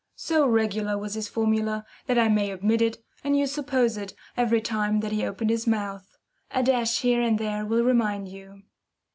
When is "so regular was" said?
0.15-1.13